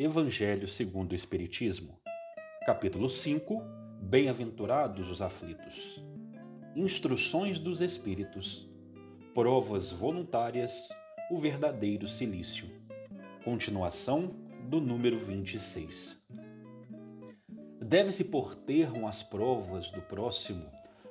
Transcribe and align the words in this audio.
Evangelho 0.00 0.68
segundo 0.68 1.10
o 1.10 1.14
Espiritismo, 1.16 1.98
capítulo 2.64 3.08
5 3.08 3.60
Bem-aventurados 4.00 5.10
os 5.10 5.20
aflitos. 5.20 6.00
Instruções 6.76 7.58
dos 7.58 7.80
Espíritos. 7.80 8.70
Provas 9.34 9.90
voluntárias, 9.90 10.88
o 11.28 11.36
verdadeiro 11.36 12.06
silício. 12.06 12.70
Continuação 13.42 14.36
do 14.68 14.80
número 14.80 15.18
26. 15.18 16.16
Deve-se 17.82 18.22
por 18.22 18.54
termo 18.54 19.08
as 19.08 19.24
provas 19.24 19.90
do 19.90 20.00
próximo 20.02 20.70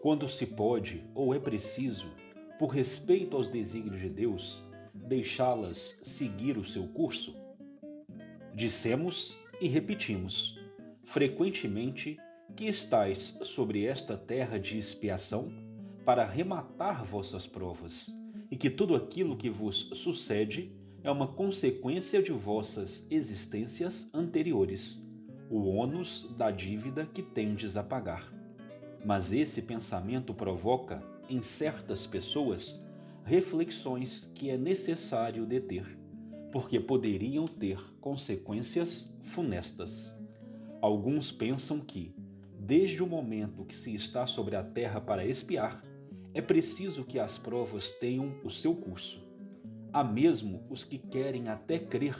quando 0.00 0.28
se 0.28 0.46
pode 0.46 1.02
ou 1.16 1.34
é 1.34 1.40
preciso, 1.40 2.06
por 2.60 2.68
respeito 2.68 3.36
aos 3.36 3.48
desígnios 3.48 4.00
de 4.00 4.08
Deus, 4.08 4.64
deixá-las 4.94 5.98
seguir 6.00 6.56
o 6.56 6.64
seu 6.64 6.86
curso? 6.86 7.47
Dissemos 8.58 9.40
e 9.60 9.68
repetimos, 9.68 10.58
frequentemente, 11.04 12.18
que 12.56 12.66
estais 12.66 13.38
sobre 13.42 13.84
esta 13.84 14.16
terra 14.16 14.58
de 14.58 14.76
expiação 14.76 15.52
para 16.04 16.24
rematar 16.24 17.04
vossas 17.04 17.46
provas, 17.46 18.12
e 18.50 18.56
que 18.56 18.68
tudo 18.68 18.96
aquilo 18.96 19.36
que 19.36 19.48
vos 19.48 19.90
sucede 19.94 20.72
é 21.04 21.10
uma 21.12 21.28
consequência 21.28 22.20
de 22.20 22.32
vossas 22.32 23.06
existências 23.12 24.12
anteriores, 24.12 25.08
o 25.48 25.68
ônus 25.68 26.28
da 26.36 26.50
dívida 26.50 27.06
que 27.06 27.22
tendes 27.22 27.76
a 27.76 27.84
pagar. 27.84 28.28
Mas 29.04 29.32
esse 29.32 29.62
pensamento 29.62 30.34
provoca, 30.34 31.00
em 31.30 31.40
certas 31.40 32.08
pessoas, 32.08 32.84
reflexões 33.22 34.28
que 34.34 34.50
é 34.50 34.58
necessário 34.58 35.46
deter, 35.46 35.96
porque 36.50 36.80
poderiam 36.80 37.46
ter 37.46 37.78
consequências 38.00 39.16
funestas. 39.22 40.12
Alguns 40.80 41.30
pensam 41.30 41.80
que, 41.80 42.14
desde 42.58 43.02
o 43.02 43.06
momento 43.06 43.64
que 43.64 43.74
se 43.74 43.94
está 43.94 44.26
sobre 44.26 44.56
a 44.56 44.62
terra 44.62 45.00
para 45.00 45.26
espiar, 45.26 45.82
é 46.32 46.40
preciso 46.40 47.04
que 47.04 47.18
as 47.18 47.36
provas 47.36 47.92
tenham 47.92 48.34
o 48.44 48.50
seu 48.50 48.74
curso. 48.74 49.26
Há 49.92 50.04
mesmo 50.04 50.62
os 50.68 50.84
que 50.84 50.98
querem 50.98 51.48
até 51.48 51.78
crer 51.78 52.16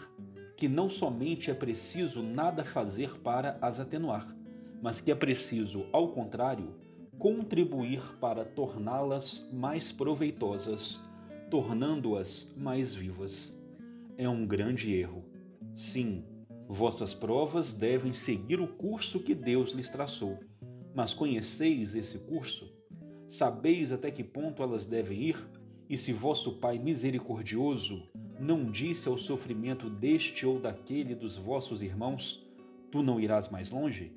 que 0.56 0.68
não 0.68 0.88
somente 0.88 1.50
é 1.50 1.54
preciso 1.54 2.20
nada 2.22 2.64
fazer 2.64 3.18
para 3.20 3.58
as 3.62 3.78
atenuar, 3.78 4.26
mas 4.82 5.00
que 5.00 5.12
é 5.12 5.14
preciso, 5.14 5.86
ao 5.92 6.08
contrário, 6.08 6.74
contribuir 7.18 8.00
para 8.20 8.44
torná-las 8.44 9.48
mais 9.52 9.92
proveitosas, 9.92 11.00
tornando-as 11.50 12.52
mais 12.56 12.94
vivas. 12.94 13.57
É 14.20 14.28
um 14.28 14.44
grande 14.44 14.92
erro. 14.92 15.24
Sim, 15.76 16.24
vossas 16.66 17.14
provas 17.14 17.72
devem 17.72 18.12
seguir 18.12 18.60
o 18.60 18.66
curso 18.66 19.20
que 19.20 19.32
Deus 19.32 19.70
lhes 19.70 19.92
traçou. 19.92 20.40
Mas 20.92 21.14
conheceis 21.14 21.94
esse 21.94 22.18
curso? 22.18 22.68
Sabeis 23.28 23.92
até 23.92 24.10
que 24.10 24.24
ponto 24.24 24.60
elas 24.60 24.86
devem 24.86 25.22
ir? 25.28 25.36
E 25.88 25.96
se 25.96 26.12
vosso 26.12 26.58
Pai 26.58 26.80
misericordioso 26.80 28.10
não 28.40 28.64
disse 28.64 29.08
ao 29.08 29.16
sofrimento 29.16 29.88
deste 29.88 30.44
ou 30.44 30.58
daquele 30.58 31.14
dos 31.14 31.36
vossos 31.36 31.80
irmãos: 31.80 32.44
Tu 32.90 33.04
não 33.04 33.20
irás 33.20 33.48
mais 33.48 33.70
longe? 33.70 34.12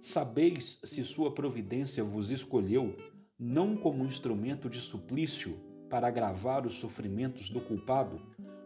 Sabeis 0.00 0.80
se 0.82 1.04
sua 1.04 1.32
providência 1.32 2.02
vos 2.02 2.30
escolheu 2.30 2.96
não 3.38 3.76
como 3.76 4.04
instrumento 4.04 4.68
de 4.68 4.80
suplício 4.80 5.60
para 5.88 6.08
agravar 6.08 6.66
os 6.66 6.74
sofrimentos 6.74 7.48
do 7.48 7.60
culpado, 7.60 8.20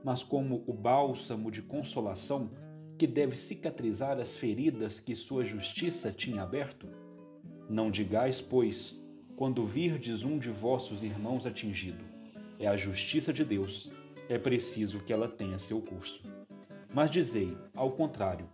mas 0.04 0.22
como 0.22 0.64
o 0.66 0.72
bálsamo 0.72 1.50
de 1.50 1.62
consolação 1.62 2.50
que 2.98 3.06
deve 3.06 3.36
cicatrizar 3.36 4.18
as 4.18 4.36
feridas 4.36 5.00
que 5.00 5.14
sua 5.14 5.44
justiça 5.44 6.12
tinha 6.12 6.42
aberto? 6.42 6.86
Não 7.68 7.90
digais, 7.90 8.40
pois, 8.40 9.00
quando 9.36 9.66
virdes 9.66 10.24
um 10.24 10.38
de 10.38 10.50
vossos 10.50 11.02
irmãos 11.02 11.46
atingido, 11.46 12.04
é 12.58 12.66
a 12.66 12.76
justiça 12.76 13.32
de 13.32 13.44
Deus, 13.44 13.90
é 14.28 14.38
preciso 14.38 15.00
que 15.00 15.12
ela 15.12 15.28
tenha 15.28 15.58
seu 15.58 15.80
curso. 15.80 16.22
Mas 16.94 17.10
dizei, 17.10 17.56
ao 17.74 17.92
contrário, 17.92 18.48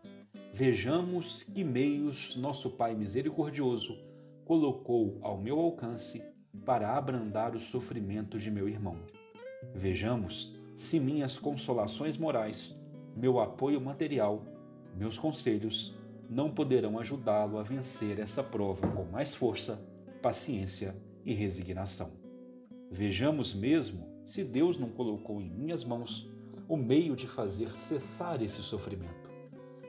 Vejamos 0.58 1.44
que 1.44 1.62
meios 1.62 2.34
nosso 2.34 2.68
Pai 2.70 2.92
misericordioso 2.92 3.96
colocou 4.44 5.16
ao 5.22 5.38
meu 5.38 5.56
alcance 5.60 6.20
para 6.64 6.96
abrandar 6.96 7.54
o 7.54 7.60
sofrimento 7.60 8.40
de 8.40 8.50
meu 8.50 8.68
irmão. 8.68 8.96
Vejamos 9.72 10.57
se 10.78 10.98
minhas 10.98 11.38
consolações 11.38 12.16
morais, 12.16 12.74
meu 13.16 13.40
apoio 13.40 13.80
material, 13.80 14.42
meus 14.96 15.18
conselhos 15.18 15.94
não 16.30 16.50
poderão 16.50 16.98
ajudá-lo 16.98 17.58
a 17.58 17.62
vencer 17.62 18.18
essa 18.18 18.42
prova 18.42 18.86
com 18.86 19.04
mais 19.04 19.34
força, 19.34 19.84
paciência 20.22 20.96
e 21.24 21.34
resignação. 21.34 22.12
Vejamos 22.90 23.52
mesmo 23.52 24.06
se 24.24 24.44
Deus 24.44 24.78
não 24.78 24.88
colocou 24.88 25.40
em 25.40 25.50
minhas 25.50 25.84
mãos 25.84 26.30
o 26.68 26.76
meio 26.76 27.16
de 27.16 27.26
fazer 27.26 27.74
cessar 27.74 28.40
esse 28.42 28.62
sofrimento 28.62 29.28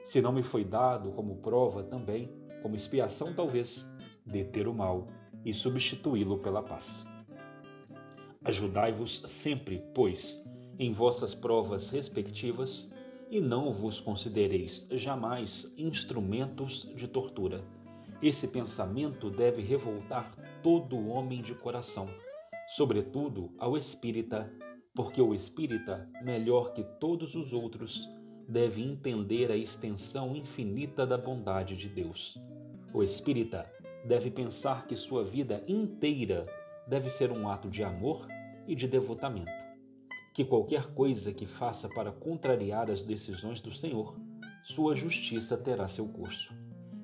se 0.09 0.23
não 0.23 0.31
me 0.31 0.41
foi 0.41 0.63
dado 0.63 1.11
como 1.11 1.35
prova 1.35 1.83
também, 1.83 2.31
como 2.63 2.75
expiação 2.75 3.31
talvez, 3.31 3.85
deter 4.25 4.67
o 4.67 4.73
mal 4.73 5.05
e 5.45 5.53
substituí-lo 5.53 6.39
pela 6.39 6.63
paz. 6.63 7.05
Ajudai-vos 8.43 9.21
sempre, 9.27 9.83
pois, 9.93 10.43
em 10.79 10.93
vossas 10.93 11.35
provas 11.35 11.89
respectivas, 11.89 12.89
e 13.29 13.39
não 13.39 13.71
vos 13.71 13.99
considereis 13.99 14.87
jamais 14.91 15.71
instrumentos 15.77 16.89
de 16.95 17.07
tortura. 17.07 17.63
Esse 18.23 18.47
pensamento 18.47 19.29
deve 19.29 19.61
revoltar 19.61 20.33
todo 20.63 21.07
homem 21.07 21.41
de 21.41 21.53
coração, 21.53 22.07
sobretudo 22.69 23.53
ao 23.57 23.77
espírita, 23.77 24.51
porque 24.95 25.21
o 25.21 25.35
espírita, 25.35 26.09
melhor 26.23 26.73
que 26.73 26.83
todos 26.99 27.35
os 27.35 27.53
outros, 27.53 28.09
deve 28.47 28.81
entender 28.81 29.51
a 29.51 29.55
extensão 29.55 30.35
infinita 30.35 31.05
da 31.05 31.17
bondade 31.17 31.77
de 31.77 31.87
Deus. 31.87 32.35
O 32.91 33.03
espírita 33.03 33.71
deve 34.05 34.31
pensar 34.31 34.87
que 34.87 34.95
sua 34.95 35.23
vida 35.23 35.63
inteira 35.67 36.47
deve 36.87 37.09
ser 37.11 37.31
um 37.31 37.47
ato 37.47 37.69
de 37.69 37.83
amor 37.83 38.27
e 38.67 38.75
de 38.75 38.87
devotamento. 38.87 39.58
Que 40.39 40.45
qualquer 40.45 40.93
coisa 40.93 41.33
que 41.33 41.45
faça 41.45 41.89
para 41.89 42.13
contrariar 42.13 42.89
as 42.89 43.03
decisões 43.03 43.59
do 43.59 43.73
Senhor, 43.73 44.15
sua 44.63 44.95
justiça 44.95 45.57
terá 45.57 45.85
seu 45.85 46.07
curso. 46.07 46.53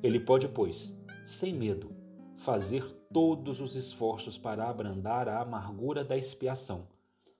Ele 0.01 0.21
pode, 0.21 0.47
pois, 0.47 0.97
sem 1.25 1.53
medo, 1.53 1.91
fazer 2.37 2.85
todos 3.11 3.59
os 3.59 3.75
esforços 3.75 4.37
para 4.37 4.69
abrandar 4.69 5.27
a 5.27 5.41
amargura 5.41 6.01
da 6.01 6.15
expiação, 6.15 6.87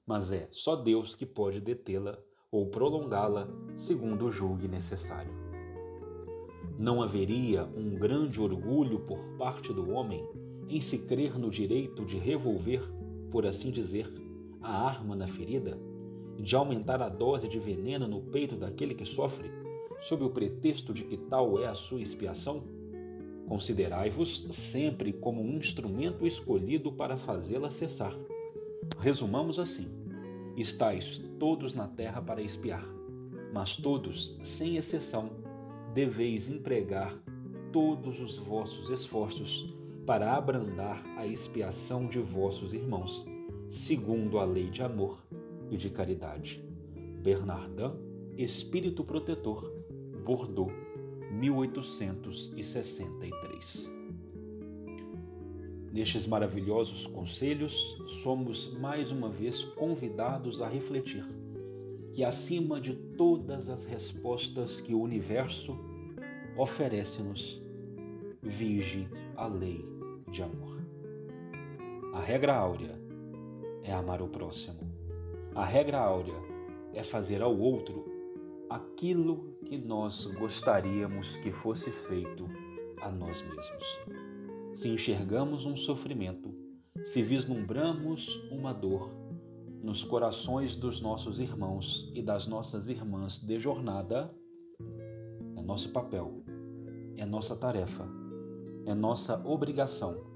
mas 0.06 0.34
é 0.34 0.50
só 0.52 0.76
Deus 0.76 1.16
que 1.16 1.26
pode 1.26 1.62
detê-la 1.62 2.20
ou 2.52 2.68
prolongá-la 2.68 3.48
segundo 3.78 4.30
julgue 4.30 4.68
necessário. 4.68 5.32
Não 6.78 7.02
haveria 7.02 7.64
um 7.74 7.96
grande 7.96 8.42
orgulho 8.42 9.00
por 9.00 9.38
parte 9.38 9.72
do 9.72 9.92
homem 9.92 10.28
em 10.68 10.82
se 10.82 10.98
crer 10.98 11.40
no 11.40 11.50
direito 11.50 12.04
de 12.04 12.18
revolver, 12.18 12.82
por 13.32 13.46
assim 13.46 13.72
dizer, 13.72 14.25
a 14.66 14.88
arma 14.88 15.16
na 15.16 15.28
ferida, 15.28 15.80
de 16.38 16.56
aumentar 16.56 17.02
a 17.02 17.10
dose 17.10 17.48
de 17.48 17.60
veneno 17.60 18.08
no 18.08 18.22
peito 18.22 18.56
daquele 18.56 18.94
que 18.94 19.06
sofre, 19.06 19.50
sob 20.02 20.24
o 20.24 20.30
pretexto 20.30 20.94
de 20.94 21.04
que 21.04 21.18
tal 21.18 21.60
é 21.60 21.68
a 21.68 21.74
sua 21.74 22.02
expiação? 22.02 22.64
Considerai-vos 23.48 24.48
sempre 24.52 25.14
como 25.14 25.42
um 25.42 25.58
instrumento 25.58 26.26
escolhido 26.26 26.92
para 26.92 27.16
fazê-la 27.16 27.70
cessar. 27.70 28.14
Resumamos 29.00 29.60
assim 29.60 29.88
Estais 30.58 31.18
todos 31.38 31.74
na 31.74 31.86
terra 31.86 32.22
para 32.22 32.42
espiar, 32.42 32.86
mas 33.54 33.76
todos, 33.76 34.40
sem 34.42 34.78
exceção, 34.78 35.32
deveis 35.94 36.48
empregar 36.48 37.14
todos 37.74 38.22
os 38.22 38.38
vossos 38.38 38.90
esforços 38.90 39.76
para 40.06 40.34
abrandar 40.34 41.04
a 41.18 41.28
expiação 41.28 42.08
de 42.08 42.20
vossos 42.20 42.74
irmãos, 42.74 43.26
segundo 43.70 44.40
a 44.40 44.46
lei 44.46 44.70
de 44.70 44.84
amor 44.84 45.18
e 45.70 45.78
de 45.78 45.90
caridade. 45.90 46.62
Bernardin, 47.22 47.92
Espírito 48.38 49.04
Protetor, 49.04 49.70
Bordeaux, 50.24 50.72
1863. 51.32 53.90
Nestes 55.92 56.26
maravilhosos 56.28 57.08
conselhos, 57.08 57.98
somos 58.22 58.72
mais 58.80 59.10
uma 59.12 59.30
vez 59.30 59.64
convidados 59.64 60.62
a 60.62 60.68
refletir 60.68 61.26
que, 62.12 62.24
acima 62.24 62.80
de 62.82 62.94
todas 62.94 63.70
as 63.70 63.86
respostas 63.86 64.82
que 64.82 64.94
o 64.94 65.02
universo 65.02 65.76
oferece-nos, 66.58 67.62
vige 68.42 69.08
a 69.36 69.48
lei 69.48 69.86
de 70.32 70.44
amor. 70.44 70.76
A 72.14 72.22
regra 72.22 72.56
áurea 72.56 73.05
é 73.88 73.94
amar 73.94 74.22
o 74.22 74.28
próximo. 74.28 74.80
A 75.54 75.64
regra 75.64 76.00
áurea 76.00 76.36
é 76.94 77.04
fazer 77.04 77.42
ao 77.42 77.58
outro 77.58 78.06
aquilo 78.70 79.56
que 79.66 79.78
nós 79.78 80.26
gostaríamos 80.26 81.38
que 81.38 81.52
fosse 81.52 81.92
feito 81.92 82.46
a 83.02 83.12
nós 83.12 83.44
mesmos. 83.44 84.00
Se 84.74 84.90
enxergamos 84.90 85.66
um 85.66 85.78
sofrimento, 85.78 86.54
se 87.04 87.22
vislumbramos 87.22 88.36
uma 88.52 88.74
dor 88.74 89.10
nos 89.84 90.04
corações 90.04 90.76
dos 90.76 91.00
nossos 91.00 91.40
irmãos 91.40 92.12
e 92.16 92.22
das 92.22 92.48
nossas 92.48 92.88
irmãs 92.88 93.40
de 93.40 93.60
jornada, 93.60 94.34
é 95.56 95.62
nosso 95.62 95.92
papel, 95.92 96.44
é 97.16 97.26
nossa 97.26 97.56
tarefa, 97.56 98.08
é 98.86 98.96
nossa 98.96 99.48
obrigação 99.48 100.35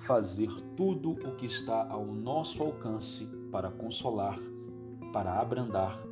fazer 0.00 0.50
tudo 0.76 1.10
o 1.10 1.36
que 1.36 1.44
está 1.44 1.86
ao 1.90 2.06
nosso 2.06 2.62
alcance 2.62 3.26
para 3.52 3.70
consolar, 3.70 4.38
para 5.12 5.38
abrandar, 5.38 6.02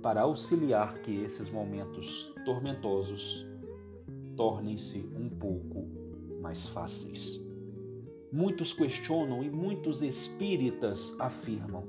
para 0.00 0.22
auxiliar 0.22 0.98
que 0.98 1.22
esses 1.22 1.50
momentos 1.50 2.32
tormentosos 2.44 3.46
tornem-se 4.36 4.98
um 5.16 5.28
pouco 5.28 5.88
mais 6.40 6.66
fáceis. 6.68 7.40
Muitos 8.30 8.72
questionam 8.72 9.42
e 9.42 9.50
muitos 9.50 10.02
espíritas 10.02 11.14
afirmam: 11.18 11.84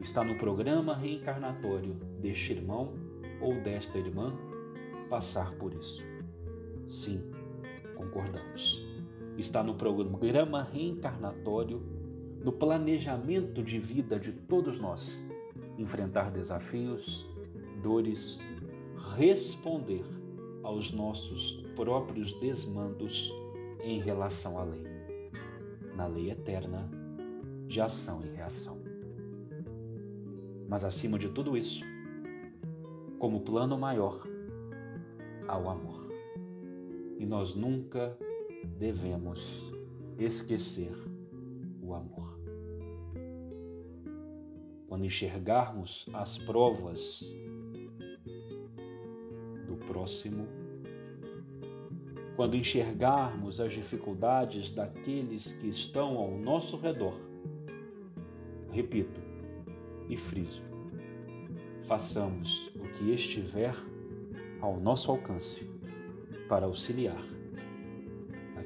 está 0.00 0.24
no 0.24 0.36
programa 0.36 0.94
reencarnatório 0.96 1.94
deste 2.20 2.52
irmão 2.54 2.92
ou 3.40 3.54
desta 3.62 3.98
irmã 3.98 4.26
passar 5.08 5.52
por 5.54 5.72
isso. 5.74 6.02
Sim, 6.88 7.22
concordamos. 7.96 8.89
Está 9.40 9.62
no 9.62 9.74
programa 9.74 10.62
reencarnatório, 10.62 11.80
no 12.44 12.52
planejamento 12.52 13.62
de 13.62 13.78
vida 13.78 14.20
de 14.20 14.32
todos 14.32 14.78
nós, 14.78 15.18
enfrentar 15.78 16.30
desafios, 16.30 17.26
dores, 17.82 18.38
responder 19.16 20.04
aos 20.62 20.92
nossos 20.92 21.64
próprios 21.74 22.34
desmandos 22.34 23.32
em 23.82 23.98
relação 23.98 24.58
à 24.58 24.62
lei, 24.62 24.84
na 25.96 26.06
lei 26.06 26.30
eterna 26.30 26.86
de 27.66 27.80
ação 27.80 28.20
e 28.22 28.36
reação. 28.36 28.76
Mas 30.68 30.84
acima 30.84 31.18
de 31.18 31.30
tudo 31.30 31.56
isso, 31.56 31.82
como 33.18 33.40
plano 33.40 33.78
maior, 33.78 34.22
ao 35.48 35.66
amor. 35.66 36.10
E 37.18 37.24
nós 37.24 37.54
nunca 37.54 38.18
devemos 38.78 39.72
esquecer 40.18 40.92
o 41.82 41.94
amor. 41.94 42.38
Quando 44.88 45.04
enxergarmos 45.04 46.06
as 46.12 46.36
provas 46.38 47.22
do 49.66 49.76
próximo, 49.86 50.46
quando 52.36 52.56
enxergarmos 52.56 53.60
as 53.60 53.72
dificuldades 53.72 54.72
daqueles 54.72 55.52
que 55.52 55.68
estão 55.68 56.16
ao 56.16 56.30
nosso 56.38 56.76
redor, 56.76 57.20
repito 58.72 59.20
e 60.08 60.16
friso, 60.16 60.62
façamos 61.86 62.68
o 62.76 62.98
que 62.98 63.12
estiver 63.12 63.74
ao 64.60 64.78
nosso 64.80 65.10
alcance 65.10 65.68
para 66.48 66.66
auxiliar 66.66 67.22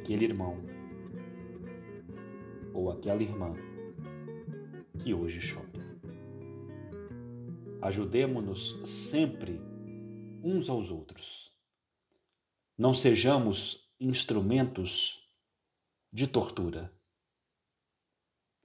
aquele 0.04 0.26
irmão 0.26 0.62
ou 2.74 2.90
aquela 2.90 3.22
irmã 3.22 3.54
que 5.02 5.14
hoje 5.14 5.40
chora. 5.40 5.72
Ajudemo-nos 7.80 8.82
sempre 8.86 9.58
uns 10.42 10.68
aos 10.68 10.90
outros. 10.90 11.56
Não 12.76 12.92
sejamos 12.92 13.90
instrumentos 13.98 15.26
de 16.12 16.26
tortura. 16.26 16.94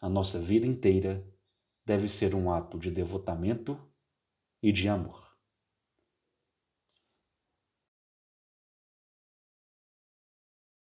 A 0.01 0.09
nossa 0.09 0.41
vida 0.41 0.67
inteira 0.67 1.25
deve 1.85 2.09
ser 2.09 2.35
um 2.35 2.51
ato 2.51 2.77
de 2.77 2.91
devotamento 2.91 3.79
e 4.61 4.73
de 4.73 4.89
amor. 4.89 5.28